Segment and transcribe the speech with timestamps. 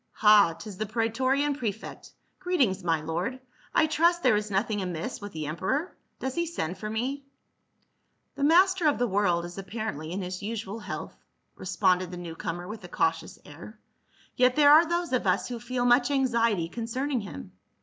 [0.13, 2.11] Ha, 'tis the praetorian prefect.
[2.39, 3.39] Greet ings, my lord;
[3.71, 7.23] I trust there is nothing amiss with the emperor; does he send for me?"
[8.35, 11.15] "The master of the world is apparently in his usual health,"
[11.55, 13.79] responded the new comer with a cautious air."
[14.35, 17.51] Yet there are those of us who feel much anxiety concerning him.